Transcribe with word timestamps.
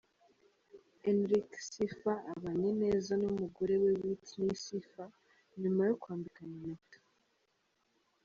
Enric 1.09 1.49
Sifa 1.69 2.13
abanye 2.35 2.71
neza 2.83 3.11
n'umugore 3.21 3.73
we 3.83 3.91
Whitney 4.01 4.53
Sifa 4.63 5.03
nyuma 5.61 5.81
yo 5.89 5.95
kwambikana 6.01 6.53
impeta. 6.59 6.97